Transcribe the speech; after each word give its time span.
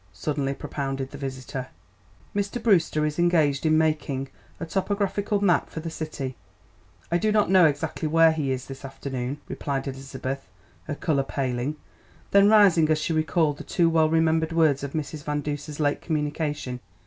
suddenly 0.13 0.55
propounded 0.55 1.11
the 1.11 1.17
visitor. 1.19 1.67
"Mr. 2.35 2.59
Brewster 2.63 3.05
is 3.05 3.19
engaged 3.19 3.67
in 3.67 3.77
making 3.77 4.29
a 4.59 4.65
topographical 4.65 5.41
map 5.43 5.69
for 5.69 5.79
the 5.79 5.91
city; 5.91 6.35
I 7.11 7.19
do 7.19 7.31
not 7.31 7.51
know 7.51 7.67
exactly 7.67 8.07
where 8.07 8.31
he 8.31 8.49
is 8.51 8.65
this 8.65 8.83
afternoon," 8.83 9.37
replied 9.47 9.87
Elizabeth, 9.87 10.47
her 10.85 10.95
colour 10.95 11.21
paling, 11.21 11.75
then 12.31 12.49
rising 12.49 12.89
as 12.89 12.97
she 12.99 13.13
recalled 13.13 13.57
the 13.59 13.63
too 13.63 13.91
well 13.91 14.09
remembered 14.09 14.53
words 14.53 14.81
of 14.83 14.93
Mrs. 14.93 15.23
Van 15.23 15.41
Duser's 15.41 15.79
late 15.79 16.01
communication. 16.01 16.79